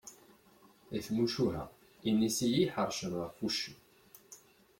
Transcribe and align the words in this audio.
Deg 0.91 1.03
tmucuha, 1.07 1.63
inisi 2.09 2.47
i 2.51 2.59
iḥeṛcen 2.65 3.11
ɣef 3.21 3.35
uccen. 3.45 3.77